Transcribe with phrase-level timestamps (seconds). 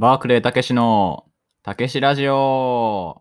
[0.00, 1.26] バークレーたけしの
[1.62, 3.20] たけしラジオ。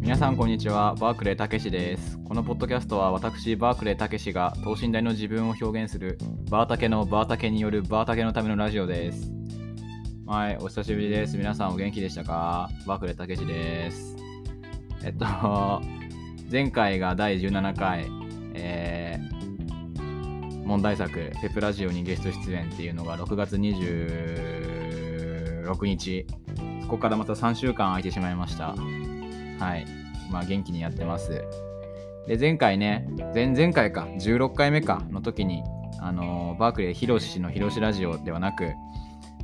[0.00, 0.94] 皆さんこんにちは。
[0.94, 2.18] バークレーたけしです。
[2.26, 6.16] このポッドキャストは私バークレーたけしが等身大の自分を表現する
[6.50, 9.30] バータケのバータケによるバータケのためのラジオです。
[10.26, 11.36] はいお久しぶりです。
[11.36, 12.70] 皆さんお元気でしたか？
[12.86, 14.16] バークレーたけしです。
[15.04, 15.82] えっと
[16.50, 18.06] 前回が第17回。
[18.54, 19.37] えー
[20.68, 26.26] 問題作「ペプラジオ」にゲスト出演っていうのが6月26日。
[26.82, 28.74] そこからまた3週間空いてしまいました。
[29.58, 29.86] はい。
[30.30, 31.42] まあ元気にやってます。
[32.26, 34.06] で前回ね前々回か。
[34.18, 35.02] 16回目か。
[35.10, 35.62] の時に
[36.00, 38.74] あのーバークレーヒロシのヒロシラジオではなく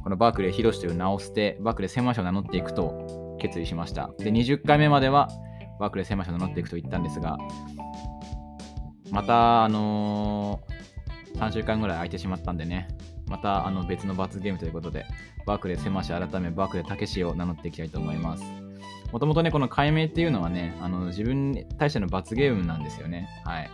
[0.02, 4.10] このバークレーヒロシという名を捨てバークレー狭マを名乗っていくと決意しました。
[4.18, 5.28] で20回目までは
[5.80, 7.38] バークレー狭マを名乗っていくと言ったんですが
[9.10, 10.73] またあのー
[11.34, 12.88] 3週間ぐらい空いてしまったんでね、
[13.28, 15.06] またあの別の罰ゲームということで、
[15.46, 18.44] バークレー狭し改めバークレーたけしを名乗っていきたいと思います。
[19.12, 23.28] もともとね、この解明っていうのはね、あの自分に対しての罰ゲームなんですよね。
[23.44, 23.70] はい。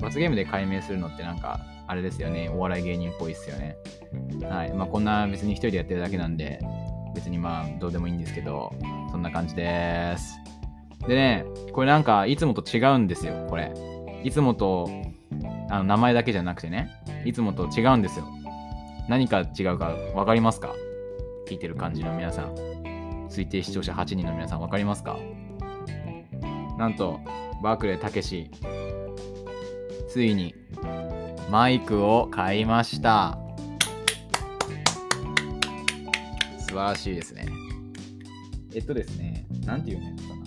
[0.00, 3.76] 罰ゲームで解明するのってなんか、あれですよね、お笑い芸人っぽいっすよね。
[4.48, 4.72] はい。
[4.72, 6.60] まあこんな別に一人でやってるだけなんで、
[7.14, 8.72] 別にまあどうでもいいんですけど、
[9.10, 10.38] そんな感じです。
[11.06, 13.72] でね、これなんかいつもと違うんですよ、これ。
[14.22, 14.88] いつもと
[15.70, 16.90] あの名前だけじゃなくてね、
[17.24, 18.26] いつもと違うんですよ。
[19.08, 20.72] 何か違うか分かりますか？
[21.48, 22.54] 聞いてる感じの皆さん。
[23.28, 25.16] 推定視聴者8人の皆さん分かりますか？
[26.78, 27.20] なんと、
[27.62, 28.50] バークレーたけし、
[30.08, 30.54] ついに
[31.50, 33.38] マイクを買いました。
[36.60, 37.46] 素晴らしいですね。
[38.74, 40.40] えっとですね、なんていうのやつかな。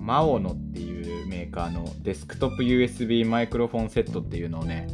[0.00, 0.65] マオノって
[1.46, 4.88] メーカーのデスクトップ USB マイクロフォンセットっていうのをね、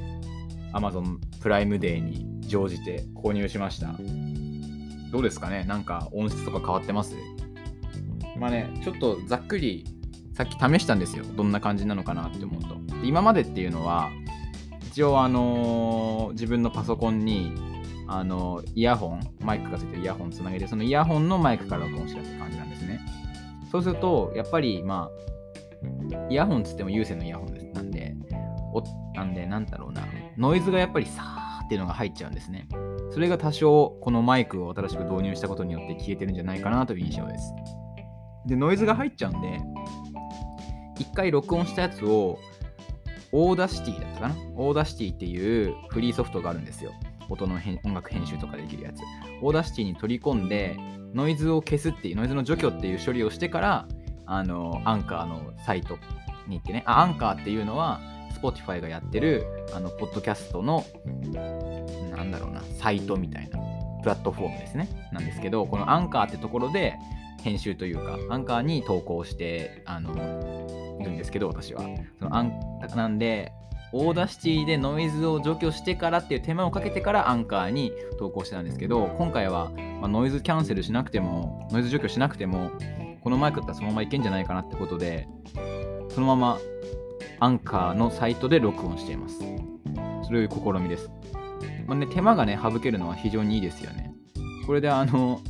[0.74, 3.94] Amazon プライムデーに乗じて購入しました。
[5.10, 5.64] どうですかね？
[5.64, 7.16] なんか音質とか変わってます？
[8.38, 9.86] まあね、ちょっとざっくり
[10.34, 11.24] さっき試したんですよ。
[11.24, 12.76] どんな感じなのかなって思うと。
[13.02, 14.10] 今までっていうのは、
[14.82, 17.52] 一応あのー自分のパソコンに
[18.08, 23.00] あのイヤホン、マイクがついてるイヤホンつなげて、そのイヤホンのマイクから録音してるって感じなんですね。
[23.70, 25.32] そうすると、やっぱり、まあ、
[26.28, 28.14] イヤホンつっても有線のイヤホンですなんで、
[28.72, 28.82] お
[29.14, 30.02] なんで、なんだろうな、
[30.36, 32.66] ノイズがやっぱりさーっていうのが入っちゃうんですね。
[33.10, 37.52] それが多少、このマイクを新しく導入したことによって消えてるんじゃないかなという印象です。
[38.46, 39.60] で、ノイズが入っちゃうんで、
[40.98, 42.38] 一回録音したやつを、
[43.32, 44.34] Audacity だったかな？
[44.56, 46.92] Audacity っていうフリーソフトがあるんですよ。
[47.30, 49.00] 音の音楽編集とかできるやつ。
[49.40, 50.76] Audacity に取り込んで、
[51.14, 53.88] ノイズを消すっていう、ノイズの除去っていう処理をしてから、
[54.32, 55.98] あの、アンカーのサイト
[56.48, 58.00] に行ってね、あアンカーっていうのは、
[58.42, 60.84] Spotify がやってる、あの、ポッドキャストの、
[62.16, 63.58] なんだろうな、サイトみたいな、
[64.02, 64.88] プラットフォームですね。
[65.12, 66.96] なんですけど、このアンカーってところで、
[67.42, 70.12] 編集というか、アンカーに投稿して、あの、
[71.00, 71.82] いるんですけど、私は。
[72.18, 72.52] そのアン
[72.96, 73.52] なんで、
[73.92, 79.70] Audacity でノイズを除去してからっていう手間をかけてからアンカーに投稿してたんですけど、今回は、
[80.00, 82.70] ま、ノイズキャンセルしなくても、ノイズ除去しなくても、
[83.22, 85.28] このマイクだったらそのままいけんじゃないかなってことで、
[86.10, 86.58] そのまま
[87.40, 89.38] アンカーのサイトで録音しています。
[89.38, 91.10] そういう試みです。
[91.86, 94.12] まあね、手間がね、省けるのは非常にいいですよね。
[94.66, 95.40] これであの、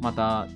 [0.00, 0.48] また、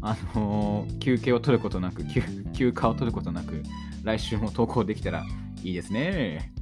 [0.00, 3.62] あの休憩を取ることなく休、休暇を取ることなく、
[4.04, 5.24] 来週も投稿できたら
[5.62, 6.52] いいですね。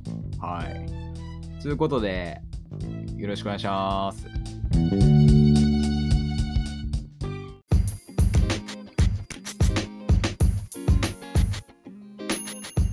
[0.40, 1.62] はい。
[1.62, 2.40] ということで、
[3.16, 4.35] よろしくお願いします。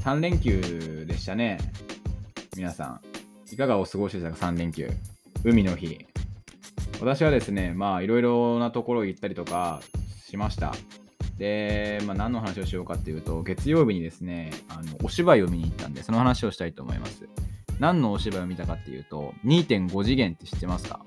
[0.04, 1.58] 3連休でしたね。
[2.58, 3.54] 皆さん。
[3.54, 4.92] いかがお過ごしでしたか ?3 連休。
[5.46, 6.06] 海の日。
[7.00, 9.82] 私はですね、まあいろいろなところ行ったりとか
[10.26, 10.74] しました。
[11.38, 17.30] で、まあ、何の話をしようかっていうと、月曜日にですね、あのお芝居を見に行ったんで、その話をしたいと思います。
[17.80, 21.06] 何のお芝居を見たかっていうと、2.5次元って知ってますか？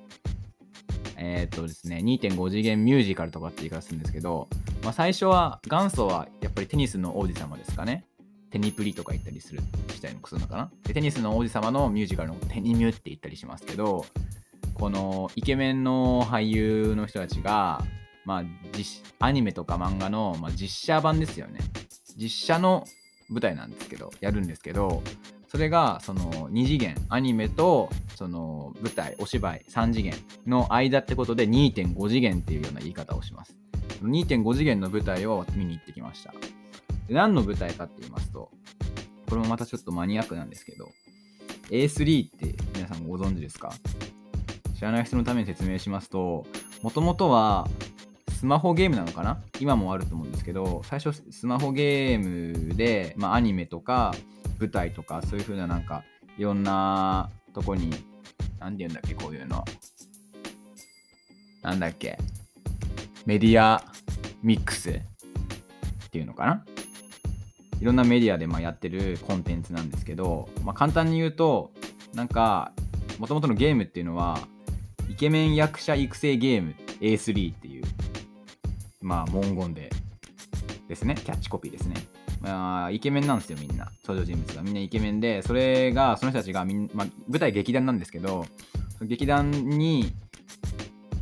[1.19, 4.49] えーっとですね、2.5次元ミュージカルとかって言い方するんですけど、
[4.83, 8.07] まあ、最初は、元祖はやっぱりテニスの王子様ですかね。
[8.51, 9.61] テニプリとか言ったりする、
[9.95, 10.71] したりもするのかな？
[10.85, 10.95] で。
[10.95, 14.07] テニスの王子様のミュージカルのテニミュって言ったりしますけど、
[14.75, 17.83] このイケメンの俳優の人たちが、
[18.25, 18.45] まあ、
[19.25, 21.61] アニメとか漫画の、まあ、実写版ですよね。
[22.17, 22.85] 実写の
[23.29, 25.03] 舞台なんですけど、やるんですけど、
[25.49, 30.15] それがその2次元、アニメとその舞台、お芝居3次元
[30.47, 33.57] の間ってことで2.5次元っていうような言い方をします。
[34.03, 36.35] 2.5次元の舞台を見に行ってきました。
[37.09, 38.51] で何の舞台かって言いますと、
[39.29, 40.89] これもまたちょっとマニアックなんですけど、
[41.71, 43.73] A3 って皆さんご存知ですか？
[44.75, 46.47] 知らない人のために説明しますと、
[46.83, 47.69] もともとは
[48.31, 49.41] スマホゲームなのかな？
[49.61, 54.15] 今もあると思うんですけど、最初スマホゲームで、まあ、アニメとか
[54.61, 56.05] 舞台とかそういう風ななんか
[56.37, 57.91] いろんなとこに、
[58.59, 59.65] なんて言うんだっけ、こういうの。
[61.63, 62.19] なんだっけ、
[63.25, 63.83] メディア
[64.43, 64.95] ミックスっ
[66.11, 66.65] ていうのかな？
[67.81, 71.73] いろんなメディアでまあやってるコンテンツなんですけど、まあ、簡単に言うと
[72.15, 72.73] なんか
[73.19, 74.39] もともとのゲームっていうのは
[75.11, 77.85] イケメン役者育成ゲーム A3 っていう
[79.01, 79.91] まあ文言で
[80.89, 81.15] ですね。
[81.17, 81.97] キャッチコピーですね、
[82.41, 83.91] まあ、イケメンなんですよみんな。
[84.03, 84.63] 登場人物が。
[84.63, 88.47] みんなイケメンでそれがその人たちがみん、まあ、舞台劇団なんですけど
[89.03, 90.13] 劇団に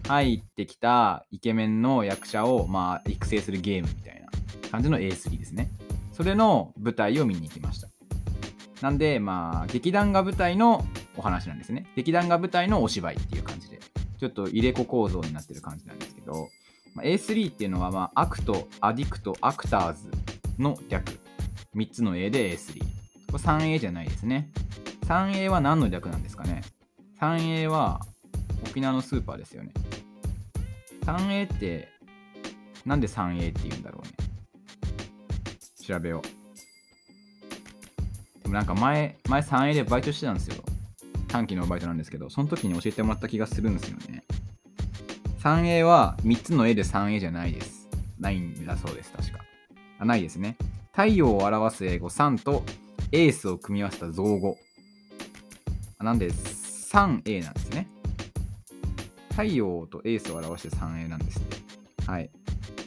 [0.06, 4.28] 入ってきたイケメンの役者をまあ育成するゲームみたいな
[4.70, 5.70] 感じの A3 ですね。
[6.14, 7.88] それの舞台を見に行きました。
[8.80, 10.84] なんで、まあ、劇団が舞台の
[11.16, 11.86] お話なんですね。
[11.96, 13.80] 劇団が舞台のお芝居っていう感じで、
[14.20, 16.48] ちょっと入れ子構造になってる感じなんですけど、
[16.94, 20.10] まあ、A3 っていうのは、まあ、 Act, Addict, Actors
[20.56, 21.18] の略。
[21.74, 22.78] 3つの A で A3。
[22.78, 22.86] こ
[23.32, 24.50] れ 3A じゃないですね。
[25.06, 26.62] 3A は何の略なんですかね
[27.20, 28.00] ?3A は
[28.70, 29.72] 沖縄のスーパーですよね。
[31.06, 31.88] 3A って、
[32.86, 34.23] なんで 3A って言うんだろうね。
[35.86, 36.22] 調べよう。
[38.42, 40.62] でもなんか前、前 3A でバイトしてたんですよ。
[41.28, 44.24] 短期のバイトなんですけど、その時に教えてもらった気がするんですよね。
[45.40, 47.88] 3A は3つの A で 3A じゃないです。
[48.18, 49.44] ないんだそうです、確か。
[49.98, 50.56] あ、ないですね。
[50.92, 52.62] 太陽を表す英語3と
[53.12, 54.56] エースを組み合わせた造語。
[55.98, 57.88] なんで 3A なんですね。
[59.30, 61.56] 太陽とエースを表して 3A なんですって。
[62.06, 62.30] はい。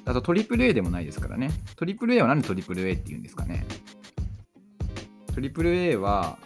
[0.07, 1.51] あとトリプル A でもないですからね。
[1.75, 3.65] トリプル A は何でトリプル A って言うんですかね。
[5.35, 6.39] トリプル A は、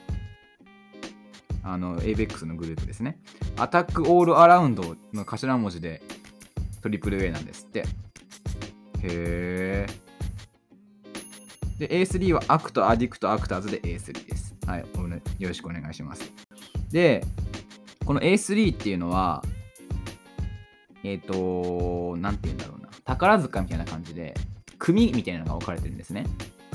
[1.63, 3.19] あの、 avex のグループですね。
[3.57, 6.01] Attack All Around の頭文字で
[6.81, 7.85] トリプル A なんですって。
[9.03, 11.79] へー。
[11.79, 14.55] で、A3 は Act, Addict, Actors で A3 です。
[14.65, 14.85] はい。
[15.37, 16.33] よろしくお願いします。
[16.91, 17.23] で、
[18.05, 19.43] この A3 っていうのは、
[21.03, 22.80] えっ、ー、と、なんて言うんだろう
[23.11, 24.33] 宝塚みたいな感じで、
[24.77, 26.25] 組みたいなのが分かれてるんですね。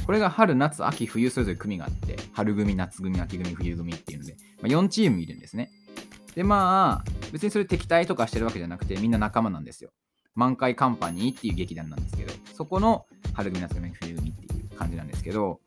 [0.05, 5.71] これが春、夏、秋、冬、それぞれ組があって、春組、夏組、秋組、冬組っていうので、まあ、4チームいるんですね。
[6.35, 9.91] で、まあ、別にそれ敵対とかしてるわけじゃなくて、みんな仲間なんですよ。
[10.35, 15.61] 満開カンパニーっていう劇団なんですけど、そこの春組、夏組、冬組っていう感じなんですけど、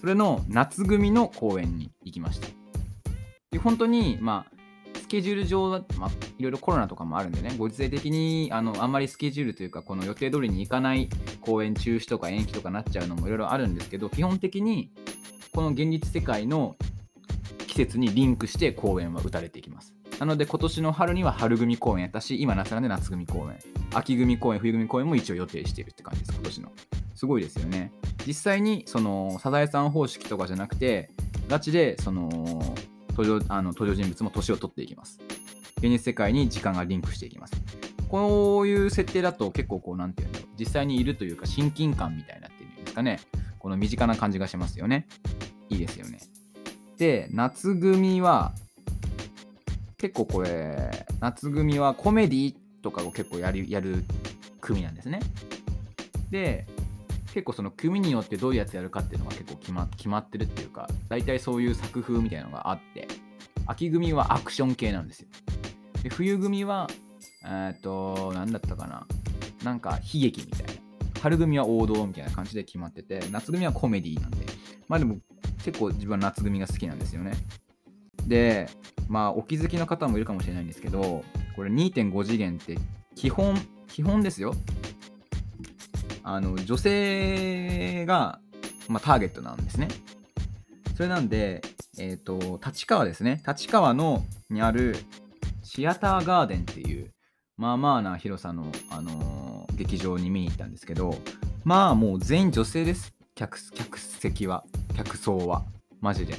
[0.00, 2.48] それの夏組の公演に行きました。
[3.50, 4.57] で、本当に、まあ、
[5.08, 11.08] スケジュール上は、まあ、いろいろコロナとかもあるんでね、ご時世的にあのあんまりスケジュールというか、この予定通りに行かない
[11.40, 14.92] 公演中止とか延期とかなっちゃうのもいろいろあるんですけど、基本的に
[15.54, 16.76] この現実世界の
[17.66, 19.94] 季節にリンクして公演は打たれていきます。
[20.20, 23.58] なので今年の春には春組公演やったし、今夏なんで夏組公演、
[23.94, 26.72] 秋組公演、冬組公演も一応予定しているって感じです、今年の。
[27.14, 27.92] すごいですよね。
[28.26, 31.08] 実際にそのサザエさん方式とかじゃなくて、
[31.48, 32.62] ガチでその
[33.18, 35.20] 登場あの登場人物も年を取っていきます。
[35.78, 37.54] 現実世界に時間がリンクしていきます。
[38.08, 43.20] こういう設定だと結構こう、なんていうんだろう、実際にいるというか親近感みたいなっていうんですかね。
[43.58, 45.08] この身近な感じがしますよね。
[45.68, 46.20] いいですよね。
[46.96, 48.52] で、夏組は、
[49.98, 54.04] 結構これ、夏組はコメディとかを結構やるやる
[54.60, 55.20] 組なんですね。
[56.30, 56.66] で、
[57.34, 63.06] 結構その組によってどういうやつやるかっていうのが結構決ま決まってるっていうか、大体そういう作風みたいなのがあって、
[63.68, 65.28] 秋組はアクション系なんですよ。
[66.02, 66.88] で、冬組は、
[67.44, 69.06] えっ、と、何だったかな。
[69.62, 70.72] なんか悲劇みたいな。
[71.20, 74.46] 春組は王道みたいな感じで決まってて、夏組はコメディなんで。
[74.88, 75.18] まあでも
[75.64, 77.32] 結構自分は夏組が好きなんですよね。
[78.26, 78.70] で、
[79.08, 81.22] まあお気づきの方もいるかもしれないんですけど、
[81.54, 82.78] これ2.5次元って
[83.14, 83.54] 基本、
[83.88, 84.54] 基本ですよ。
[86.22, 88.38] あの女性が、
[88.88, 89.88] まあ、ターゲットなんですね。
[90.96, 91.62] それなんで、
[91.98, 93.42] えっ、ー、と、立川ですね。
[93.46, 94.96] 立川のにある
[95.64, 97.10] シアターガーデンっていう、
[97.56, 101.16] まあまあな広さの、あのー、劇場に見に行ったんですけど、
[101.64, 103.12] まあもう全員女性です。
[103.34, 104.64] 客客席は、
[104.96, 105.64] 客層は。
[106.00, 106.36] マジで。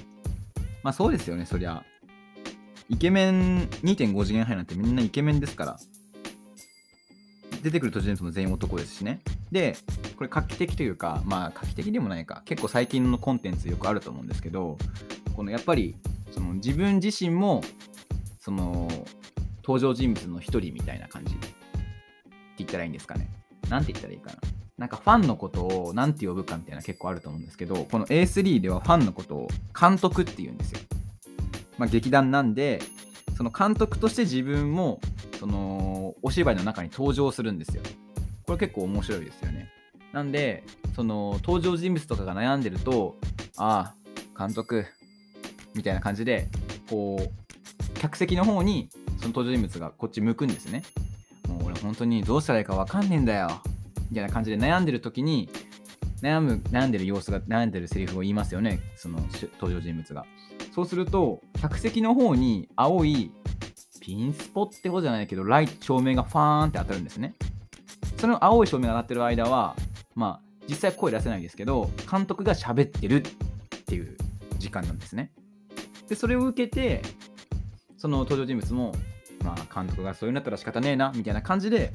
[0.82, 1.84] まあそうですよね、そりゃ。
[2.88, 5.80] イケメン2.5次元杯なんてみんなイケメンですから。
[7.62, 9.20] 出てくる途中のも全員男ですしね。
[9.52, 9.76] で、
[10.16, 14.78] これ画期的というか、まあ画期的でもないか、結構最近のコンテンツよくあると思うんですけど、
[15.40, 15.96] このやっぱり
[16.32, 17.62] その自分自身も
[18.42, 18.90] その
[19.64, 21.48] 登場人物の一人みたいな感じって
[22.58, 23.30] 言ったらいいんですかね。
[23.70, 24.38] なんて言ったらいいかな。
[24.78, 29.48] なんかファンのことを何て呼ぶかみたいな結構あると思うんですけど、この A3 ではファンのことを
[29.80, 30.80] 監督って言うんですよ。
[31.78, 32.82] まあ、劇団なんで、
[33.38, 35.00] その監督として自分も
[35.40, 37.82] そのお芝居の中に登場するんですよ。
[38.46, 39.70] これ結構面白いですよね。
[40.12, 40.66] なんで、
[40.98, 43.16] その登場人物とかが悩んでると、
[43.56, 43.94] あ
[44.36, 44.86] あ、監督、
[45.80, 46.50] みたいな感じで、
[46.90, 50.84] こう、客席の方にその登場人物がこっち向くんですね。
[51.48, 53.62] もう俺本当にどうしたらいいか分かんねえんだよ。
[54.10, 55.50] みたいな感じで悩んでる時に、
[56.22, 58.82] 悩む、悩んでる様子が、悩んでるセリフを言いますよね。
[58.98, 59.20] その
[59.54, 60.26] 登場人物が。
[60.76, 63.32] そうすると、客席の方に青い
[64.02, 67.36] ピンスポってことじゃないけど、ライト、照明がファーンって当たるんですね。
[68.18, 69.78] その青い照明が当たってる間は、
[70.16, 74.18] まあ、実際声出せないですけど、監督が喋ってるっていう
[74.58, 75.32] 時間なんですね。
[76.10, 77.02] で、それを受けて、
[77.98, 78.94] その登場人物も、
[79.44, 81.92] まあ、監督がそういうんだったら仕方ねえな、みたいな感じで、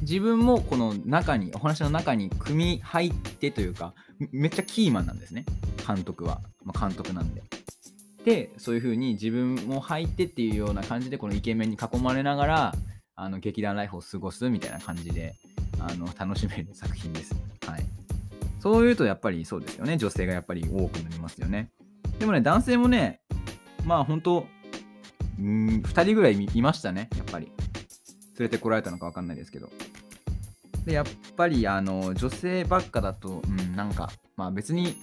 [0.00, 3.94] 自分もこの中に、お話の中に組み入ってというか、
[4.32, 5.44] めっちゃキーマンなんですね、
[5.86, 6.40] 監督は。
[6.64, 7.42] まあ、監督なんで。
[8.24, 12.74] で、そういう風に自分も入ってっていうような感じで、このイケメンに囲まれながら、
[13.16, 15.34] あの劇団ライフを過ごすみたいな感じで、
[15.78, 17.34] あの楽しめる作品です。
[17.66, 17.84] はい。
[18.60, 19.98] そういうとやっぱりそうですよね。
[19.98, 21.70] 女性がやっぱり多くなりますよね。
[22.18, 23.20] でもね、男性もね、
[23.84, 24.46] まあ本当、
[25.40, 27.46] ん2人ぐらいいましたね、やっぱり。
[28.38, 29.70] 連れてこられたのか分かんないですけど。
[30.84, 34.96] で、やっぱりあの女性ばっかだと、うん、なんか、まあ別に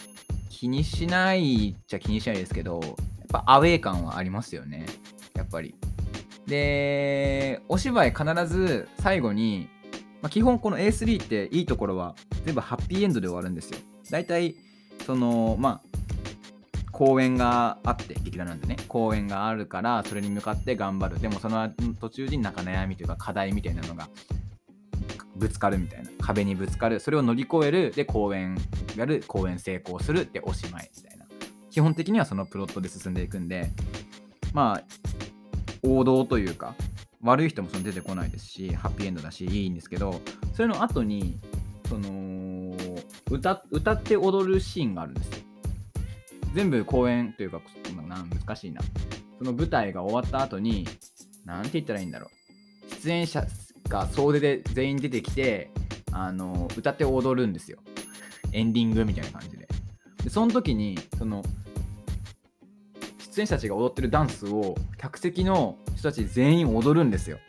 [0.49, 2.93] 気にしないっちゃ気にしないですけど、やっ
[3.29, 4.85] ぱアウェー感はありますよね、
[5.33, 5.75] やっぱり。
[6.45, 9.69] で、お芝居必ず最後に、
[10.21, 13.79] まあ、基本この A3 っていいところは全部ハッピーエンドで終わるんですよ。
[14.09, 14.55] 大体、
[15.05, 15.97] その、まあ、
[16.91, 21.19] 公演があって、劇団なんでね、公演があるから、それに向かって頑張る。
[21.19, 21.69] でもその
[21.99, 24.09] 途中になんか悩みというか課題みたいなのが
[25.35, 26.09] ぶつかるみたいな。
[26.19, 26.99] 壁にぶつかる。
[26.99, 27.91] それを乗り越える。
[27.91, 28.57] で、公演
[28.95, 29.23] やる。
[29.27, 30.29] 公演成功する。
[30.31, 31.25] で、おしまいみたいな。
[31.69, 33.71] 基本的にはそのプロットで進んでいくんで、
[34.53, 34.83] まあ、
[35.83, 36.75] 王道というか、
[37.21, 40.21] 悪い人もその出てこないですし、ハッピーエンドだし、いいんですけど、
[40.53, 41.39] それの後に、
[41.87, 42.75] その
[43.29, 45.40] 歌、歌って踊るシーンがあるんですよ。
[46.53, 47.61] 全部公演というか、
[48.07, 48.81] な難しいな。
[49.37, 50.87] その舞台が終わった後に、
[51.45, 52.95] なんて言ったらいいんだろう。
[53.01, 53.45] 出演者
[53.87, 55.71] が総出で全員出てきて、
[56.11, 57.79] あの、歌って踊るんですよ。
[58.51, 59.67] エンディングみたいな感じで。
[60.23, 61.43] で、その時に、その、
[63.19, 67.39] 出演者たちが踊ってるダンスを客席の人たち全員踊るんですよ。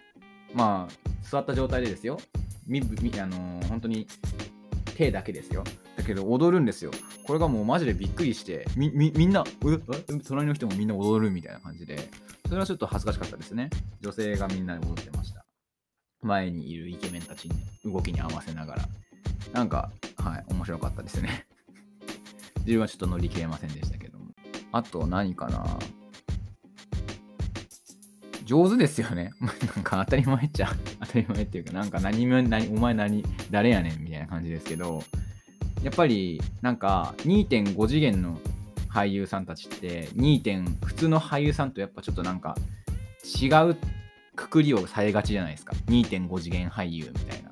[0.55, 2.19] まあ、座った状態でですよ。
[2.67, 4.07] みみあの、本当に
[4.97, 5.65] 手だけですよ。
[5.97, 6.91] だけど踊るんですよ。
[7.27, 9.45] これがもうマジでびっくりして、みみみんな、
[10.27, 12.09] 隣の人もみんな踊るみたいな感じで、
[12.47, 13.71] それはちょっと恥ずかしかったですね。
[14.01, 15.45] 女性がみんなで踊ってました。
[16.23, 18.89] 前にいるイケメンたちに動きに合わせながら。
[19.53, 21.47] なんか、はい、面白かったですね。
[22.61, 24.27] 自分はちょっと乗り切れませんでしたけども。
[24.73, 25.79] あと何かな
[28.45, 29.33] 上手ですよね。
[29.41, 35.03] なんか当たり前っちゃ当たり前っていうか、なんか何も何、お前何、誰やねんみたいな感じですけど、
[35.83, 38.39] やっぱりなんか2.5次元の
[38.89, 40.43] 俳優さんたちって 2.
[40.43, 42.55] 点普通の俳優さんとやっぱちょっとなんか
[43.41, 43.77] 違う
[44.37, 45.75] くくりをされがちじゃないですか。
[45.87, 47.51] 2.5次元俳優みたいな。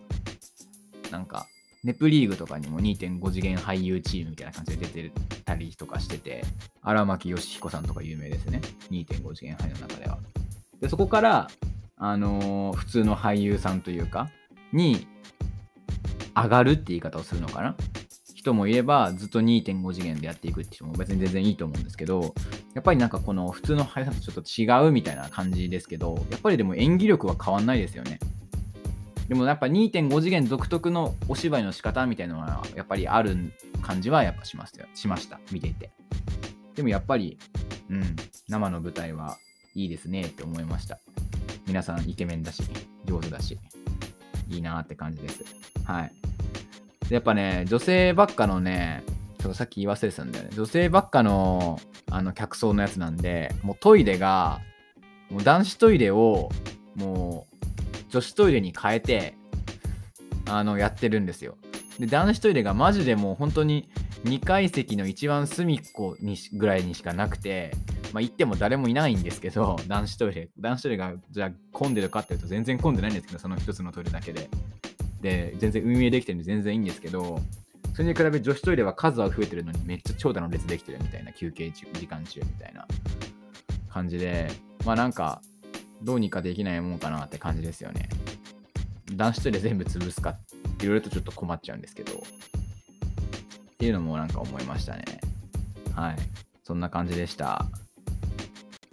[1.11, 1.47] なんか
[1.83, 5.13] ネプリーグとかにも2.5次元俳優チームみたいな感じで出て
[5.45, 6.45] たりとかしてて、
[6.83, 8.61] 荒牧義彦さんとか有名ですね。
[8.91, 10.19] 2.5次元俳優の中では。
[10.81, 11.49] で、そこから、
[11.97, 14.31] あのー、普通の俳優さんというか、
[14.73, 15.07] に
[16.35, 17.77] 上がるって言い方をするのかな？
[18.35, 22.35] 人もいれば、ずっと2.5次元でやっていくって人も別に全然いいと思うんですけど、
[22.75, 28.19] やっぱりなんかこの普通の俳優さとちょっと違うみたいな感じですけど、やっぱりでも演技力は変わんないですよね。
[29.29, 35.39] でもやっぱ2.5次元独特のお芝居の仕方みたいなのはやっぱりある感じはやっぱしましたしました。
[35.53, 35.91] 見ていて。
[36.75, 37.39] でもやっぱり
[37.91, 38.17] うん
[38.49, 39.37] 生の舞台は
[39.75, 40.99] いいですねって思いました。
[41.67, 42.63] 皆さんイケメンだし
[43.05, 43.59] 上手だし。
[44.51, 45.45] いいなって感じです。
[45.85, 46.13] はい。
[47.09, 49.03] やっぱね女性ばっかのね
[49.39, 50.51] ちょっとさっき言い忘れてたんだよね。
[50.55, 51.81] 女性ばっかの
[52.11, 54.61] あの客層のやつなんでもうトイレが
[55.31, 56.51] もう男子トイレを
[56.97, 57.51] もう
[58.11, 59.35] 女子トイレに変えて、
[60.47, 61.57] あの、やってるんですよ。
[61.99, 63.89] で、男子トイレがマジでもう本当に
[64.25, 67.73] 2階席の一番隅っこにぐらいにしかなくて、
[68.13, 74.49] まあ行っても誰もいないんですけど、 男子トイレ、男子トイレがじゃあ混んでるかっていうと全然混んでないんですけど、その一つのトイレだけで。
[75.21, 77.41] で、全然運営できてるんで全然いいんですけど、
[77.95, 82.87] それに比べ女子トイレは数は増えてるのにめっちゃ長蛇の列できてるみたいな休憩時間中みたいな
[83.89, 84.51] 感じで、
[84.85, 85.43] まあなんか
[86.03, 88.09] どうにかできないもんかなって感じですよね。
[89.13, 90.39] 男子トイレ全部潰すか
[90.81, 95.05] いろいろとちょっと困っちゃうんですけど、っていうのもなんか思いましたね。
[95.95, 96.17] はい。
[96.63, 97.67] そんな感じでした。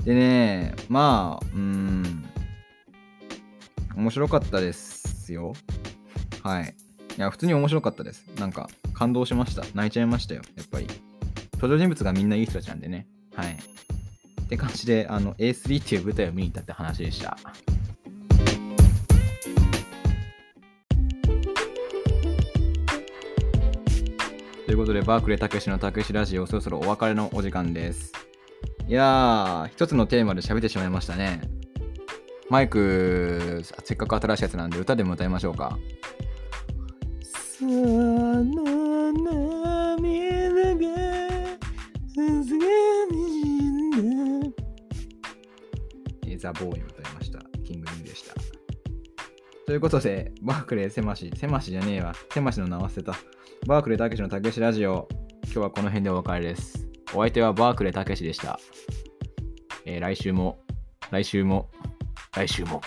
[0.07, 2.23] でね、まあ、うん、
[3.97, 5.51] 面白かったですよ。
[6.41, 6.73] はい。
[7.17, 8.25] いや、普通に面白かったです。
[8.39, 9.65] なんか、感動しました。
[9.73, 10.87] 泣いちゃいましたよ、やっぱり。
[11.55, 13.05] 登場人物がみんないい人たちなんでね。
[13.35, 13.57] はい。
[14.43, 17.37] って感じで、あの、A3 っていう舞台を見に行ったって話でした。
[24.65, 28.26] ということで、バークレーたけしのたけしラジオ、そろそろお別れのお時間です。
[28.87, 31.41] いやー、一つのテーマで喋ってしまいましたね。
[32.49, 35.77] マイク、せっかく新しいやつなんで歌でも歌いましょうか。
[37.21, 39.11] さあの
[39.97, 40.87] 涙が
[42.07, 42.65] 鈴が
[43.11, 44.47] 滲んだ
[46.27, 47.39] えーザ・ボーイを歌いました。
[47.65, 48.33] キングニーでした。
[49.65, 52.15] ということで、バークレー狭し、狭しじゃねえわ。
[52.31, 53.13] 狭しの名忘れた。
[53.65, 55.09] バークレーたけしのたけしラジオ。
[55.43, 56.86] 今日はこの辺でお別れです。
[57.13, 58.59] お相手はバークレーたけしでした。
[59.85, 60.59] えー来週も、
[61.11, 61.69] 来週も、
[62.35, 62.81] 来週も。